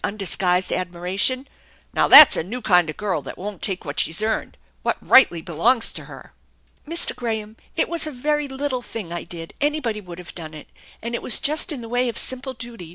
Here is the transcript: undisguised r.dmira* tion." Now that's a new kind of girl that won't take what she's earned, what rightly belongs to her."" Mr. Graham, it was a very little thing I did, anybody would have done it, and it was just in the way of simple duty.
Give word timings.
undisguised 0.03 0.73
r.dmira* 0.73 1.19
tion." 1.19 1.47
Now 1.93 2.07
that's 2.07 2.35
a 2.35 2.41
new 2.43 2.59
kind 2.63 2.89
of 2.89 2.97
girl 2.97 3.21
that 3.21 3.37
won't 3.37 3.61
take 3.61 3.85
what 3.85 3.99
she's 3.99 4.23
earned, 4.23 4.57
what 4.81 4.97
rightly 4.99 5.43
belongs 5.43 5.93
to 5.93 6.05
her."" 6.05 6.33
Mr. 6.89 7.15
Graham, 7.15 7.55
it 7.75 7.87
was 7.87 8.07
a 8.07 8.11
very 8.11 8.47
little 8.47 8.81
thing 8.81 9.13
I 9.13 9.23
did, 9.23 9.53
anybody 9.61 10.01
would 10.01 10.17
have 10.17 10.33
done 10.33 10.55
it, 10.55 10.67
and 11.03 11.13
it 11.13 11.21
was 11.21 11.37
just 11.37 11.71
in 11.71 11.81
the 11.81 11.87
way 11.87 12.09
of 12.09 12.17
simple 12.17 12.55
duty. 12.55 12.89